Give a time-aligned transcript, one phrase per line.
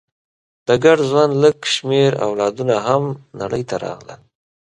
[0.67, 3.03] د ګډ ژوند لږ شمېر اولادونه هم
[3.41, 4.21] نړۍ ته راغلل.